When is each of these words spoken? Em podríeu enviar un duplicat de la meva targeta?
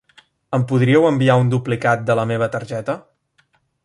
Em 0.57 0.63
podríeu 0.71 1.05
enviar 1.09 1.35
un 1.43 1.51
duplicat 1.53 2.07
de 2.07 2.15
la 2.21 2.27
meva 2.31 2.49
targeta? 2.57 2.97